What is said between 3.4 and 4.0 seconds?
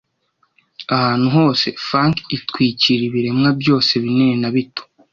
byose